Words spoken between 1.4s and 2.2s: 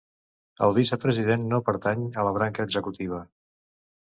no pertany